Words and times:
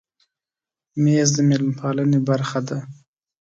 مېز 1.03 1.29
د 1.35 1.39
مېلمه 1.49 1.73
پالنې 1.79 2.19
برخه 2.29 2.59
ده. 2.67 2.77